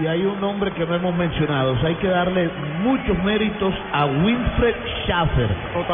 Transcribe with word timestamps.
y 0.00 0.06
hay 0.06 0.24
un 0.24 0.40
nombre 0.40 0.70
que 0.72 0.86
no 0.86 0.94
hemos 0.94 1.14
mencionado. 1.14 1.72
O 1.72 1.78
sea, 1.78 1.88
hay 1.88 1.94
que 1.96 2.08
darle 2.08 2.48
muchos 2.82 3.16
méritos 3.24 3.74
a 3.92 4.06
Winfred 4.06 4.74
Schaffer, 5.04 5.48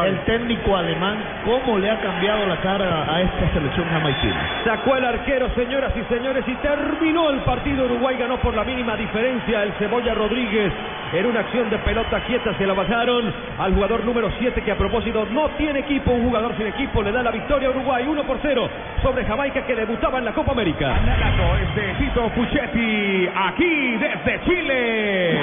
el 0.06 0.18
técnico 0.24 0.76
alemán, 0.76 1.18
cómo 1.44 1.78
le 1.78 1.90
ha 1.90 2.00
cambiado 2.00 2.46
la 2.46 2.60
cara 2.60 3.12
a 3.12 3.22
esta 3.22 3.52
selección 3.52 3.86
jamaiquina. 3.88 4.62
Sacó 4.64 4.96
el 4.96 5.04
arquero, 5.04 5.48
señoras 5.54 5.92
y 5.96 6.14
señores, 6.14 6.44
y 6.46 6.54
terminó 6.56 7.30
el 7.30 7.40
partido. 7.40 7.86
Uruguay 7.86 8.16
ganó 8.18 8.36
por 8.38 8.54
la 8.54 8.64
mínima 8.64 8.96
diferencia. 8.96 9.62
El 9.62 9.72
Cebolla 9.74 10.14
Rodríguez 10.14 10.72
en 11.12 11.26
una 11.26 11.40
acción 11.40 11.70
de 11.70 11.78
pelota 11.78 12.20
quieta 12.26 12.56
se 12.58 12.66
la 12.66 12.74
bajaron 12.74 13.32
al 13.58 13.74
jugador 13.74 14.04
número 14.04 14.30
7 14.38 14.62
que 14.62 14.72
a 14.72 14.76
propósito 14.76 15.26
no 15.30 15.48
tiene 15.50 15.80
equipo. 15.80 16.12
Un 16.12 16.24
jugador 16.24 16.56
sin 16.56 16.66
equipo 16.66 17.02
le 17.02 17.12
da 17.12 17.22
la 17.22 17.30
victoria 17.30 17.68
a 17.68 17.70
Uruguay 17.70 18.06
1 18.06 18.24
por 18.24 18.38
0 18.42 18.68
sobre 19.02 19.24
Jamaica 19.24 19.64
que 19.66 19.74
debutaba 19.74 20.18
en 20.18 20.24
la 20.26 20.32
Copa 20.32 20.52
América. 20.52 20.96
es 21.56 21.74
de 21.74 21.94
Tito 21.94 22.28
Puchetti, 22.30 23.28
aquí 23.34 23.96
desde 23.96 24.40
Chile. 24.44 25.38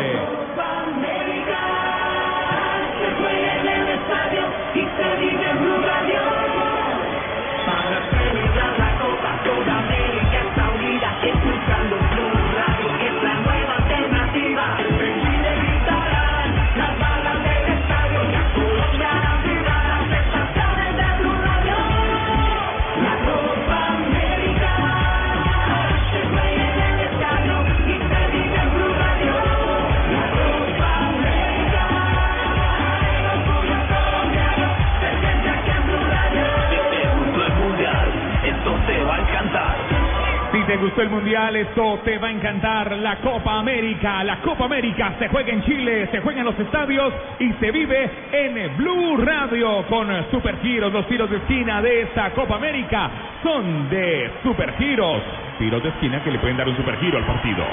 Mundial, 41.15 41.55
esto 41.55 41.99
te 42.03 42.17
va 42.17 42.27
a 42.27 42.31
encantar. 42.31 42.91
La 42.97 43.15
Copa 43.17 43.59
América, 43.59 44.21
la 44.23 44.41
Copa 44.41 44.65
América 44.65 45.13
se 45.17 45.29
juega 45.29 45.51
en 45.51 45.63
Chile, 45.63 46.09
se 46.11 46.19
juega 46.19 46.39
en 46.39 46.45
los 46.45 46.59
estadios 46.59 47.13
y 47.39 47.53
se 47.53 47.71
vive 47.71 48.09
en 48.33 48.75
Blue 48.75 49.15
Radio 49.17 49.85
con 49.87 50.07
supergiros. 50.29 50.91
Los 50.91 51.07
tiros 51.07 51.29
de 51.29 51.37
esquina 51.37 51.81
de 51.81 52.01
esta 52.01 52.31
Copa 52.31 52.55
América 52.55 53.09
son 53.41 53.89
de 53.89 54.29
supergiros. 54.43 55.21
Tiros 55.57 55.81
de 55.83 55.89
esquina 55.89 56.21
que 56.21 56.31
le 56.31 56.39
pueden 56.39 56.57
dar 56.57 56.67
un 56.67 56.75
supergiro 56.75 57.17
al 57.17 57.25
partido. 57.25 57.63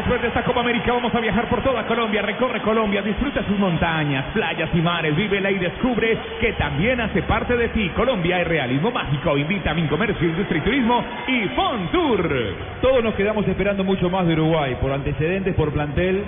Después 0.00 0.22
de 0.22 0.28
esta 0.28 0.42
Copa 0.44 0.60
América 0.60 0.94
vamos 0.94 1.14
a 1.14 1.20
viajar 1.20 1.46
por 1.50 1.62
toda 1.62 1.86
Colombia, 1.86 2.22
recorre 2.22 2.62
Colombia, 2.62 3.02
disfruta 3.02 3.44
sus 3.44 3.58
montañas, 3.58 4.24
playas 4.32 4.70
y 4.72 4.80
mares, 4.80 5.14
vívela 5.14 5.50
y 5.50 5.58
descubre 5.58 6.16
que 6.40 6.54
también 6.54 7.02
hace 7.02 7.20
parte 7.22 7.54
de 7.54 7.68
ti. 7.68 7.90
Colombia 7.90 8.40
es 8.40 8.48
realismo 8.48 8.90
mágico, 8.90 9.36
invita 9.36 9.72
a 9.72 9.74
Mincomercio, 9.74 10.26
Industria 10.26 10.58
y 10.58 10.64
Turismo 10.64 11.04
y 11.26 11.48
Fontour. 11.48 12.56
Todos 12.80 13.04
nos 13.04 13.14
quedamos 13.14 13.46
esperando 13.46 13.84
mucho 13.84 14.08
más 14.08 14.26
de 14.26 14.32
Uruguay, 14.32 14.78
por 14.80 14.90
antecedentes, 14.90 15.54
por 15.54 15.70
plantel, 15.70 16.24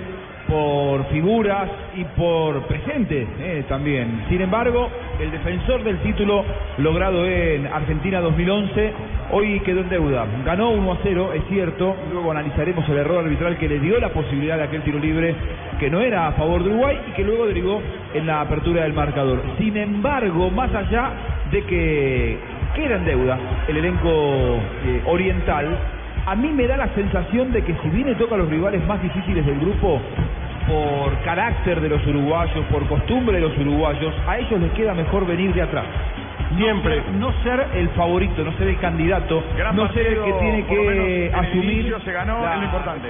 por 0.47 1.05
figuras 1.09 1.69
y 1.95 2.03
por 2.03 2.63
presente 2.63 3.27
eh, 3.39 3.63
también. 3.67 4.25
Sin 4.29 4.41
embargo, 4.41 4.89
el 5.19 5.31
defensor 5.31 5.83
del 5.83 5.99
título 5.99 6.43
logrado 6.77 7.25
en 7.25 7.67
Argentina 7.67 8.19
2011 8.21 8.93
hoy 9.31 9.59
quedó 9.61 9.81
en 9.81 9.89
deuda. 9.89 10.25
Ganó 10.45 10.71
1 10.71 10.91
a 10.91 10.97
0, 11.03 11.31
es 11.33 11.43
cierto. 11.49 11.95
Luego 12.11 12.31
analizaremos 12.31 12.87
el 12.89 12.97
error 12.97 13.23
arbitral 13.23 13.57
que 13.57 13.69
le 13.69 13.79
dio 13.79 13.99
la 13.99 14.09
posibilidad 14.09 14.57
de 14.57 14.63
aquel 14.63 14.83
tiro 14.83 14.99
libre 14.99 15.35
que 15.79 15.89
no 15.89 16.01
era 16.01 16.27
a 16.27 16.33
favor 16.33 16.63
de 16.63 16.69
Uruguay 16.69 16.99
y 17.09 17.11
que 17.13 17.23
luego 17.23 17.47
derivó 17.47 17.81
en 18.13 18.27
la 18.27 18.41
apertura 18.41 18.83
del 18.83 18.93
marcador. 18.93 19.41
Sin 19.57 19.75
embargo, 19.77 20.49
más 20.49 20.73
allá 20.73 21.11
de 21.51 21.63
que 21.63 22.37
queda 22.75 22.95
en 22.95 23.05
deuda 23.05 23.39
el 23.67 23.77
elenco 23.77 24.09
eh, 24.09 25.01
oriental, 25.05 25.77
a 26.25 26.35
mí 26.35 26.49
me 26.51 26.67
da 26.67 26.77
la 26.77 26.87
sensación 26.95 27.51
de 27.51 27.63
que 27.63 27.75
si 27.81 27.89
viene 27.89 28.15
toca 28.15 28.35
a 28.35 28.37
los 28.37 28.49
rivales 28.49 28.85
más 28.87 29.01
difíciles 29.01 29.45
del 29.45 29.59
grupo, 29.59 29.99
por 30.67 31.17
carácter 31.23 31.81
de 31.81 31.89
los 31.89 32.05
uruguayos, 32.07 32.65
por 32.71 32.87
costumbre 32.87 33.35
de 33.37 33.41
los 33.41 33.57
uruguayos, 33.57 34.13
a 34.27 34.37
ellos 34.37 34.59
les 34.61 34.71
queda 34.71 34.93
mejor 34.93 35.25
venir 35.25 35.53
de 35.53 35.61
atrás. 35.61 35.85
Siempre. 36.57 37.01
No 37.17 37.31
ser 37.41 37.65
el 37.73 37.89
favorito, 37.89 38.43
no 38.43 38.51
ser 38.57 38.67
el 38.67 38.77
candidato, 38.77 39.43
Gran 39.57 39.75
no 39.75 39.91
ser 39.91 40.05
el 40.05 40.15
partido, 40.17 40.25
que 40.25 40.43
tiene 40.45 40.61
lo 40.61 40.67
que 40.67 41.31
asumir. 41.33 41.95
se 42.05 42.11
ganó, 42.11 42.41
la 42.43 42.53
es 42.53 42.59
lo 42.59 42.65
importante. 42.65 43.07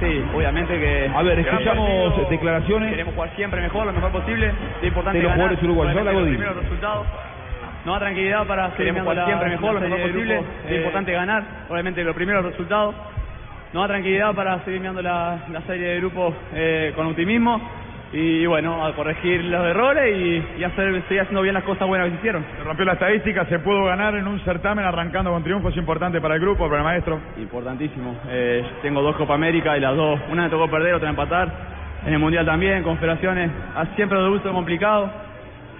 Sí, 0.00 0.22
obviamente 0.34 0.78
que. 0.78 1.10
A 1.14 1.22
ver, 1.22 1.42
Gran 1.42 1.54
escuchamos 1.56 1.88
partido. 2.08 2.28
declaraciones. 2.30 2.90
Queremos 2.90 3.14
jugar 3.14 3.30
siempre 3.36 3.60
mejor, 3.62 3.86
lo 3.86 3.92
mejor 3.92 4.10
posible. 4.12 4.52
Es 4.82 4.88
importante 4.88 5.18
De 5.18 5.22
los 5.24 5.32
ganar. 5.32 5.48
jugadores 5.56 5.62
uruguayos. 5.64 6.14
Godín. 6.14 6.28
primeros 6.36 6.56
resultados. 6.56 7.06
Nos 7.84 7.94
da 7.94 8.00
tranquilidad 8.00 8.46
para 8.46 8.62
seguir 8.70 8.76
Queremos 8.92 9.02
mirando 9.02 9.22
jugar 9.22 9.26
siempre 9.26 9.48
mejor, 9.50 9.74
lo 9.74 9.80
mejor 9.80 10.00
posible. 10.12 10.34
grupos. 10.34 10.54
Es 10.66 10.70
Eh, 10.72 10.76
importante 10.76 11.12
ganar, 11.12 11.42
obviamente 11.68 12.04
los 12.04 12.14
primeros 12.14 12.44
resultados. 12.44 12.94
Nos 13.72 13.84
da 13.84 13.88
tranquilidad 13.88 14.34
para 14.34 14.62
seguir 14.64 14.80
mirando 14.80 15.00
la, 15.00 15.46
la 15.50 15.62
serie 15.62 15.88
de 15.88 15.96
grupos 16.00 16.34
eh, 16.54 16.92
con 16.94 17.06
optimismo. 17.06 17.60
Y 18.12 18.44
bueno, 18.44 18.84
a 18.84 18.94
corregir 18.94 19.42
los 19.44 19.64
errores 19.64 20.14
y, 20.14 20.60
y 20.60 20.64
hacer, 20.64 21.02
seguir 21.04 21.22
haciendo 21.22 21.40
bien 21.40 21.54
las 21.54 21.64
cosas 21.64 21.88
buenas 21.88 22.08
que 22.08 22.12
se 22.12 22.18
hicieron. 22.18 22.44
Se 22.58 22.62
rompió 22.64 22.84
la 22.84 22.92
estadística, 22.92 23.46
se 23.46 23.58
pudo 23.60 23.84
ganar 23.84 24.14
en 24.16 24.28
un 24.28 24.38
certamen 24.40 24.84
arrancando 24.84 25.30
con 25.32 25.42
triunfo, 25.42 25.70
es 25.70 25.76
importante 25.78 26.20
para 26.20 26.34
el 26.34 26.40
grupo, 26.42 26.66
para 26.66 26.80
el 26.80 26.84
maestro. 26.84 27.18
Importantísimo. 27.38 28.14
Eh, 28.28 28.62
tengo 28.82 29.00
dos 29.00 29.16
Copa 29.16 29.32
América 29.32 29.78
y 29.78 29.80
las 29.80 29.96
dos, 29.96 30.20
una 30.30 30.42
me 30.42 30.50
tocó 30.50 30.68
perder, 30.68 30.92
otra 30.92 31.08
empatar. 31.08 31.48
En 32.04 32.12
el 32.12 32.18
Mundial 32.18 32.44
también, 32.44 32.82
confederaciones, 32.82 33.50
siempre 33.96 34.18
los 34.18 34.28
gusto 34.28 34.52
complicado. 34.52 35.10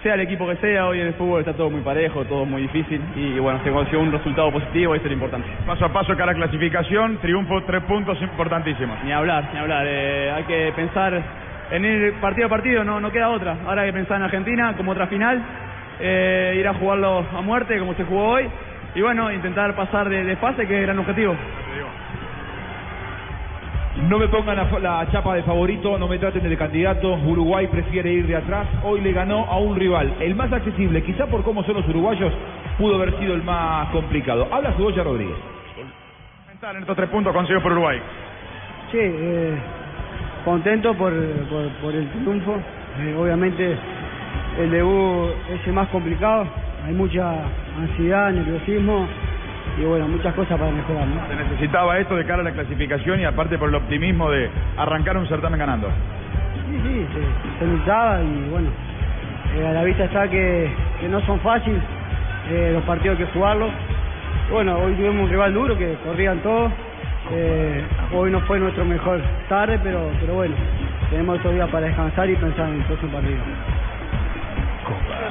Sea 0.03 0.15
el 0.15 0.21
equipo 0.23 0.49
que 0.49 0.57
sea, 0.57 0.89
hoy 0.89 1.01
en 1.01 1.07
el 1.07 1.15
fútbol 1.15 1.41
está 1.41 1.53
todo 1.53 1.71
muy 1.71 1.81
parejo, 1.81 2.25
todo 2.25 2.45
muy 2.45 2.63
difícil. 2.63 3.01
Y 3.15 3.39
bueno, 3.39 3.61
se 3.63 3.71
consiguió 3.71 4.01
un 4.01 4.11
resultado 4.11 4.51
positivo 4.51 4.95
y 4.95 4.99
eso 4.99 5.07
es 5.07 5.13
lo 5.13 5.15
importante. 5.15 5.49
Paso 5.65 5.85
a 5.85 5.93
paso, 5.93 6.17
cara 6.17 6.33
a 6.33 6.35
clasificación, 6.35 7.19
triunfo, 7.19 7.63
tres 7.63 7.85
puntos 7.85 8.21
importantísimos. 8.21 8.99
Ni 9.05 9.13
hablar, 9.13 9.51
ni 9.53 9.61
hablar. 9.61 9.87
Eh, 9.87 10.33
hay 10.35 10.43
que 10.43 10.73
pensar 10.75 11.23
en 11.71 11.85
ir 11.85 12.15
partido 12.15 12.49
a 12.49 12.51
partido, 12.51 12.83
no, 12.83 12.99
no 12.99 13.13
queda 13.13 13.29
otra. 13.29 13.59
Ahora 13.65 13.83
hay 13.83 13.91
que 13.91 13.93
pensar 13.93 14.17
en 14.17 14.25
Argentina 14.25 14.75
como 14.77 14.91
otra 14.91 15.07
final, 15.07 15.41
eh, 16.01 16.57
ir 16.59 16.67
a 16.67 16.75
jugarlo 16.75 17.25
a 17.33 17.41
muerte 17.41 17.79
como 17.79 17.95
se 17.95 18.03
jugó 18.03 18.31
hoy. 18.31 18.51
Y 18.97 19.03
bueno, 19.03 19.31
intentar 19.31 19.77
pasar 19.77 20.09
de, 20.09 20.25
de 20.25 20.35
fase, 20.35 20.67
que 20.67 20.75
es 20.75 20.81
el 20.81 20.87
gran 20.87 20.99
objetivo. 20.99 21.37
No 24.09 24.19
me 24.19 24.27
pongan 24.29 24.57
la, 24.57 24.79
la 24.81 25.11
chapa 25.13 25.37
de 25.37 25.43
favorito, 25.45 25.97
no 25.97 26.09
me 26.09 26.19
traten 26.19 26.49
de 26.49 26.57
candidato. 26.57 27.15
Uruguay 27.15 27.69
prefiere 27.69 28.13
ir 28.13 28.27
de 28.27 28.37
atrás. 28.37 28.67
Hoy 28.83 29.01
le 29.01 29.13
ganó 29.13 29.45
a 29.47 29.59
un 29.59 29.77
rival, 29.77 30.15
el 30.21 30.35
más 30.35 30.53
accesible, 30.53 31.03
quizá 31.03 31.27
por 31.27 31.43
cómo 31.45 31.63
son 31.65 31.77
los 31.77 31.89
uruguayos, 31.89 32.33
pudo 32.79 32.97
haber 32.97 33.17
sido 33.19 33.35
el 33.35 33.43
más 33.43 33.89
complicado. 33.91 34.49
Habla 34.51 34.73
Cebolla 34.73 35.05
Rodríguez. 35.05 35.37
En 36.63 36.77
estos 36.79 36.97
tres 36.97 37.09
puntos 37.11 37.33
conseguidos 37.33 37.63
por 37.63 37.73
Uruguay. 37.73 37.99
Sí, 38.93 38.99
eh, 39.01 39.55
contento 40.45 40.95
por, 40.95 41.13
por, 41.49 41.69
por 41.81 41.95
el 41.95 42.09
triunfo. 42.11 42.57
Eh, 43.01 43.17
obviamente 43.19 43.77
el 44.61 44.71
debut 44.71 45.31
es 45.51 45.67
el 45.67 45.73
más 45.73 45.89
complicado. 45.89 46.47
Hay 46.87 46.93
mucha 46.93 47.35
ansiedad, 47.79 48.31
nerviosismo 48.31 49.09
y 49.79 49.85
bueno, 49.85 50.09
muchas 50.09 50.35
cosas 50.35 50.59
para 50.59 50.71
mejorar. 50.71 51.07
¿no? 51.07 51.27
Se 51.29 51.37
necesitaba 51.37 51.99
esto 51.99 52.17
de 52.17 52.25
cara 52.25 52.41
a 52.41 52.45
la 52.45 52.53
clasificación 52.53 53.21
y 53.21 53.25
aparte 53.25 53.59
por 53.59 53.69
el 53.69 53.75
optimismo 53.75 54.31
de 54.31 54.51
arrancar 54.77 55.17
un 55.17 55.27
certamen 55.27 55.59
ganando. 55.59 55.89
Sí, 56.69 56.81
sí, 56.83 57.07
se, 57.13 57.59
se 57.59 57.71
luchaba 57.71 58.21
y 58.23 58.49
bueno, 58.51 58.69
eh, 59.57 59.67
a 59.67 59.73
la 59.73 59.85
vista 59.85 60.05
está 60.05 60.29
que, 60.29 60.73
que 61.01 61.09
no 61.09 61.21
son 61.23 61.41
fáciles 61.41 61.83
eh, 62.51 62.71
los 62.75 62.83
partidos 62.85 63.19
que 63.19 63.27
jugarlos. 63.27 63.71
Bueno, 64.51 64.79
hoy 64.79 64.95
tuvimos 64.95 65.25
un 65.25 65.31
rival 65.31 65.55
duro 65.55 65.77
que 65.77 65.95
corrían 66.05 66.39
todos. 66.41 66.73
Eh, 67.33 67.83
hoy 68.13 68.31
no 68.31 68.41
fue 68.41 68.59
nuestro 68.59 68.85
mejor 68.85 69.21
tarde, 69.49 69.79
pero, 69.83 70.11
pero 70.21 70.35
bueno, 70.35 70.55
tenemos 71.09 71.39
otro 71.39 71.53
día 71.53 71.67
para 71.67 71.87
descansar 71.87 72.29
y 72.29 72.37
pensar 72.37 72.69
en 72.69 72.77
el 72.77 72.83
próximo 72.83 73.13
partido. 73.13 73.39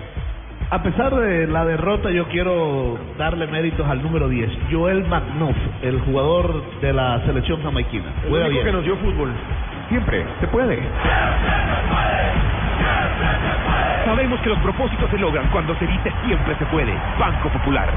A 0.71 0.83
pesar 0.83 1.15
de 1.15 1.47
la 1.47 1.65
derrota, 1.65 2.11
yo 2.11 2.27
quiero 2.27 2.99
darle 3.17 3.47
méritos 3.47 3.87
al 3.89 4.03
número 4.03 4.29
10, 4.29 4.51
Joel 4.73 5.05
McNuff, 5.05 5.55
el 5.83 6.01
jugador 6.01 6.65
de 6.81 6.93
la 6.93 7.21
selección 7.27 7.63
jamaiquina. 7.63 8.07
El 8.25 8.31
Juega 8.31 8.47
único 8.47 8.61
bien. 8.61 8.67
que 8.67 8.73
nos 8.73 8.83
dio 8.85 8.97
fútbol. 8.97 9.31
Siempre 9.89 10.25
se 10.41 10.49
puede. 10.49 10.81
Sabemos 14.05 14.39
que 14.41 14.51
los 14.51 14.59
propósitos 14.59 15.11
se 15.11 15.19
logran 15.19 15.49
cuando 15.51 15.75
se 15.77 15.87
dice 15.87 16.13
siempre 16.25 16.55
se 16.57 16.67
puede. 16.67 16.93
Banco 17.19 17.49
Popular. 17.49 17.89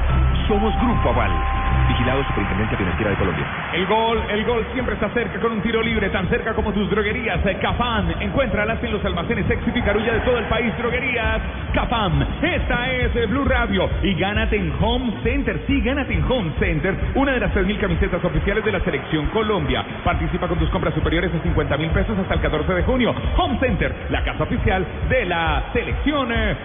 Somos 0.47 0.73
Grupo 0.79 1.09
Aval. 1.09 1.66
Vigilado 1.87 2.23
Superintendencia 2.25 2.77
Financiera 2.77 3.11
de 3.11 3.17
Colombia. 3.17 3.45
El 3.73 3.85
gol, 3.85 4.21
el 4.29 4.45
gol 4.45 4.65
siempre 4.73 4.95
está 4.95 5.09
cerca 5.09 5.39
con 5.39 5.51
un 5.51 5.61
tiro 5.61 5.81
libre, 5.81 6.09
tan 6.09 6.27
cerca 6.29 6.53
como 6.53 6.73
tus 6.73 6.89
droguerías. 6.89 7.45
Eh, 7.45 7.57
Cafam, 7.61 8.11
encuéntralas 8.19 8.83
en 8.83 8.91
los 8.91 9.03
almacenes 9.05 9.49
Éxito 9.49 9.77
y 9.77 9.81
Carulla 9.81 10.13
de 10.13 10.19
todo 10.21 10.37
el 10.37 10.45
país. 10.45 10.75
Droguerías 10.77 11.41
Cafam. 11.73 12.25
Esta 12.41 12.91
es 12.91 13.15
eh, 13.15 13.25
Blue 13.27 13.45
Radio. 13.45 13.89
Y 14.03 14.13
gánate 14.15 14.57
en 14.57 14.73
Home 14.79 15.13
Center. 15.23 15.61
Sí, 15.67 15.81
gánate 15.81 16.13
en 16.13 16.23
Home 16.29 16.51
Center. 16.59 16.95
Una 17.15 17.33
de 17.33 17.39
las 17.39 17.53
3.000 17.53 17.79
camisetas 17.79 18.23
oficiales 18.23 18.63
de 18.63 18.71
la 18.71 18.79
Selección 18.81 19.27
Colombia. 19.27 19.85
Participa 20.03 20.47
con 20.47 20.57
tus 20.59 20.69
compras 20.69 20.93
superiores 20.93 21.31
a 21.33 21.41
50 21.41 21.77
mil 21.77 21.89
pesos 21.91 22.17
hasta 22.17 22.33
el 22.33 22.41
14 22.41 22.73
de 22.73 22.83
junio. 22.83 23.13
Home 23.37 23.59
Center, 23.59 23.93
la 24.09 24.23
casa 24.23 24.43
oficial 24.43 24.85
de 25.09 25.25
la 25.25 25.63
Selección 25.73 26.31
eh, 26.31 26.55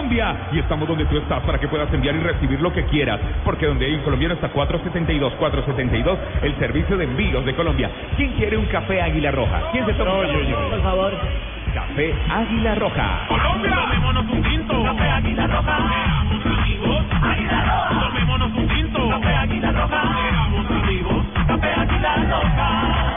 Colombia. 0.00 0.48
Y 0.52 0.58
estamos 0.58 0.88
donde 0.88 1.04
tú 1.04 1.18
estás 1.18 1.40
para 1.42 1.58
que 1.58 1.68
puedas 1.68 1.92
enviar 1.92 2.14
y 2.14 2.20
recibir 2.20 2.58
lo 2.60 2.72
que 2.72 2.84
quieras. 2.86 3.20
Porque 3.44 3.66
donde 3.66 3.84
hay 3.84 3.94
un 3.94 4.00
colombiano 4.00 4.34
está 4.34 4.48
472, 4.48 5.34
472, 5.34 6.18
el 6.42 6.58
servicio 6.58 6.96
de 6.96 7.04
envíos 7.04 7.44
de 7.44 7.54
Colombia. 7.54 7.90
¿Quién 8.16 8.32
quiere 8.32 8.56
un 8.56 8.64
café 8.66 9.02
Águila 9.02 9.30
Roja? 9.30 9.60
¿Quién 9.72 9.84
se 9.84 9.92
toma 9.92 10.14
un 10.14 10.22
café? 10.22 10.54
Por 10.70 10.82
favor. 10.82 11.12
Café 11.74 12.14
Águila 12.30 12.74
Roja. 12.76 13.26
Colombia. 13.28 13.76
Tomémonos 13.76 14.24
un 14.24 14.42
tinto. 14.42 14.82
Café 14.84 15.10
Águila 15.10 15.46
Roja. 15.46 15.76
Seamos 15.76 16.46
amigos. 16.46 17.04
Águila 17.22 17.64
Roja. 17.64 18.00
Tomémonos 18.00 18.52
un 18.56 18.68
tinto. 18.68 19.08
Café 19.10 19.34
Águila 19.34 19.72
Roja. 19.72 20.02
Seamos 20.30 20.70
amigos. 20.70 21.24
Café 21.46 21.74
Águila 21.76 22.16
Roja. 22.30 23.09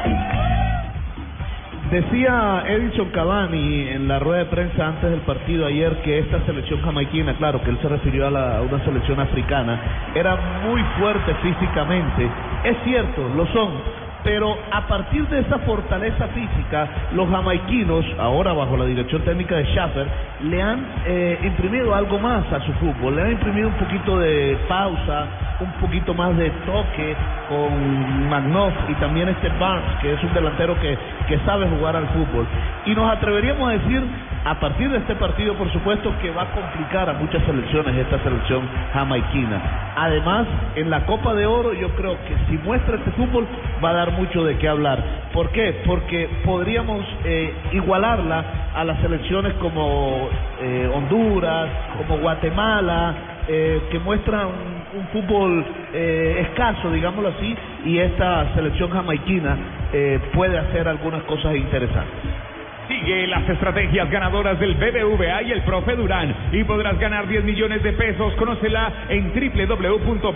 Decía 1.93 2.63
Edison 2.65 3.09
Cavani 3.11 3.87
en 3.89 4.07
la 4.07 4.17
rueda 4.17 4.39
de 4.39 4.45
prensa 4.49 4.87
antes 4.87 5.11
del 5.11 5.19
partido 5.19 5.67
ayer 5.67 5.93
que 6.01 6.17
esta 6.17 6.43
selección 6.47 6.81
jamaiquina, 6.81 7.35
claro 7.35 7.61
que 7.63 7.69
él 7.69 7.77
se 7.83 7.87
refirió 7.87 8.25
a, 8.25 8.31
la- 8.31 8.57
a 8.57 8.61
una 8.63 8.83
selección 8.83 9.19
africana, 9.19 9.79
era 10.15 10.35
muy 10.67 10.81
fuerte 10.99 11.35
físicamente. 11.35 12.27
Es 12.63 12.77
cierto, 12.83 13.21
lo 13.37 13.45
son, 13.45 13.73
pero 14.23 14.57
a 14.71 14.87
partir 14.87 15.27
de 15.27 15.41
esa 15.41 15.59
fortaleza 15.59 16.27
física, 16.29 16.87
los 17.13 17.29
jamaiquinos, 17.29 18.05
ahora 18.19 18.53
bajo 18.53 18.77
la 18.77 18.85
dirección 18.85 19.21
técnica 19.23 19.57
de 19.57 19.65
Schaffer, 19.65 20.07
le 20.43 20.61
han 20.61 20.85
eh, 21.05 21.39
imprimido 21.43 21.93
algo 21.93 22.19
más 22.19 22.51
a 22.51 22.59
su 22.61 22.73
fútbol, 22.73 23.15
le 23.15 23.21
han 23.21 23.31
imprimido 23.31 23.67
un 23.67 23.75
poquito 23.75 24.17
de 24.19 24.57
pausa, 24.67 25.27
un 25.59 25.71
poquito 25.73 26.13
más 26.13 26.35
de 26.37 26.49
toque 26.65 27.15
con 27.49 28.29
Magnoff 28.29 28.73
y 28.89 28.93
también 28.95 29.29
este 29.29 29.49
Barnes, 29.59 29.99
que 30.01 30.13
es 30.13 30.23
un 30.23 30.33
delantero 30.33 30.79
que, 30.79 30.97
que 31.27 31.37
sabe 31.45 31.67
jugar 31.67 31.95
al 31.95 32.07
fútbol. 32.07 32.45
Y 32.85 32.95
nos 32.95 33.11
atreveríamos 33.11 33.69
a 33.69 33.73
decir, 33.73 34.03
a 34.45 34.59
partir 34.59 34.89
de 34.91 34.97
este 34.97 35.15
partido, 35.15 35.55
por 35.55 35.71
supuesto, 35.71 36.17
que 36.19 36.31
va 36.31 36.43
a 36.43 36.51
complicar 36.51 37.09
a 37.09 37.13
muchas 37.13 37.43
selecciones 37.43 37.95
esta 37.95 38.19
selección 38.19 38.67
jamaiquina. 38.91 39.61
Además, 39.95 40.47
en 40.75 40.89
la 40.89 41.05
Copa 41.05 41.33
de 41.33 41.45
Oro, 41.45 41.73
yo 41.73 41.89
creo 41.95 42.17
que 42.25 42.35
si 42.49 42.57
muestra 42.57 42.97
este 42.97 43.11
fútbol, 43.11 43.47
va 43.83 43.91
a 43.91 43.93
dar 43.93 44.11
mucho 44.11 44.43
de 44.43 44.57
qué 44.57 44.67
hablar. 44.67 45.03
¿Por 45.31 45.51
qué? 45.51 45.81
Porque 45.85 46.29
podríamos 46.43 47.05
eh, 47.23 47.53
igualarla 47.71 48.43
a 48.75 48.83
las 48.83 48.99
selecciones 48.99 49.53
como 49.55 50.29
eh, 50.61 50.89
Honduras, 50.93 51.69
como 51.97 52.17
Guatemala, 52.17 53.15
eh, 53.47 53.81
que 53.91 53.99
muestran 53.99 54.47
un, 54.93 55.07
fútbol 55.07 55.65
eh, 55.93 56.45
escaso, 56.49 56.91
digámoslo 56.91 57.29
así, 57.29 57.55
y 57.85 57.97
esta 57.97 58.53
selección 58.55 58.89
jamaiquina 58.89 59.57
eh, 59.91 60.19
puede 60.33 60.57
hacer 60.57 60.87
algunas 60.87 61.23
cosas 61.23 61.55
interesantes. 61.55 62.52
Sigue 62.87 63.27
las 63.27 63.47
estrategias 63.47 64.09
ganadoras 64.09 64.59
del 64.59 64.75
BBVA 64.75 65.43
y 65.43 65.51
el 65.53 65.61
profe 65.61 65.95
Durán 65.95 66.35
y 66.51 66.63
podrás 66.65 66.99
ganar 66.99 67.27
10 67.27 67.43
millones 67.45 67.81
de 67.81 67.93
pesos. 67.93 68.33
Conócela 68.35 69.05
en 69.07 69.31
www.bbva.com.co. 69.33 70.33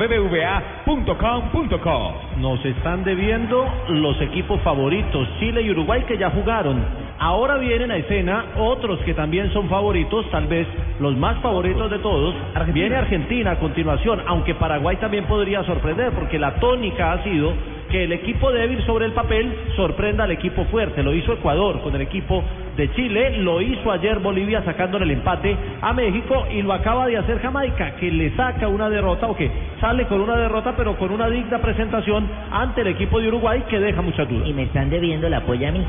Nos 2.38 2.64
están 2.64 3.04
debiendo 3.04 3.68
los 3.90 4.22
equipos 4.22 4.62
favoritos, 4.62 5.28
Chile 5.40 5.62
y 5.62 5.72
Uruguay, 5.72 6.04
que 6.08 6.18
ya 6.18 6.30
jugaron. 6.30 6.86
Ahora 7.20 7.58
vienen 7.58 7.92
a 7.92 7.98
escena 7.98 8.46
otros 8.58 9.00
que 9.00 9.14
también 9.14 9.52
son 9.52 9.68
favoritos, 9.68 10.30
tal 10.30 10.48
vez 10.48 10.68
los 11.00 11.18
más 11.18 11.38
favoritos 11.42 11.92
de 11.92 12.00
todos. 12.00 12.34
Viene 12.74 12.96
Argentina 12.96 13.52
a 13.52 13.60
continuación, 13.60 14.22
aunque 14.28 14.56
Paraguay 14.56 14.96
también 14.98 15.26
podría 15.26 15.64
sorprender, 15.64 16.12
porque 16.14 16.40
la 16.40 16.56
tónica 16.60 17.12
ha 17.14 17.24
sido 17.24 17.54
que 17.90 18.04
el 18.04 18.12
equipo 18.12 18.52
débil 18.52 18.84
sobre 18.86 19.06
el 19.06 19.14
papel 19.14 19.54
sorprenda 19.76 20.24
al 20.26 20.32
equipo 20.32 20.66
fuerte. 20.66 21.04
Lo 21.04 21.14
hizo 21.14 21.34
Ecuador 21.34 21.82
con 21.82 21.96
el 21.96 22.02
equipo 22.02 22.44
de 22.76 22.92
Chile, 22.94 23.38
lo 23.38 23.62
hizo 23.62 23.92
ayer 23.92 24.20
Bolivia 24.20 24.64
sacándole 24.64 25.06
el 25.06 25.12
empate 25.12 25.56
a 25.82 25.94
México 25.94 26.46
y 26.52 26.62
lo 26.62 26.74
acaba 26.74 27.08
de 27.08 27.18
hacer 27.18 27.40
Jamaica, 27.40 27.96
que 27.96 28.12
le 28.12 28.36
saca 28.36 28.68
una 28.68 28.90
derrota 28.90 29.28
o 29.28 29.36
que 29.36 29.50
sale 29.82 30.06
con 30.06 30.22
una 30.22 30.38
derrota, 30.38 30.76
pero 30.78 30.96
con 30.98 31.12
una 31.12 31.30
digna 31.30 31.60
presentación 31.60 32.28
ante 32.52 32.82
el 32.82 32.88
equipo 32.88 33.20
de 33.20 33.30
Uruguay 33.30 33.64
que 33.70 33.80
deja 33.80 34.02
muchas 34.02 34.30
dudas. 34.30 34.48
Y 34.48 34.54
me 34.54 34.64
están 34.64 34.90
debiendo 34.90 35.28
la 35.30 35.42
polla 35.42 35.70
a 35.70 35.72
mí. 35.72 35.84